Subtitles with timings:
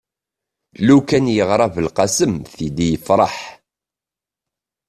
[0.85, 3.35] lukan yeɣra belqsem tili yefreḥ